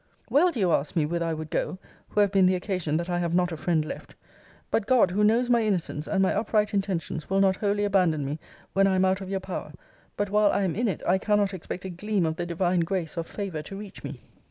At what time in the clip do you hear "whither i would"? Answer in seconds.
1.05-1.51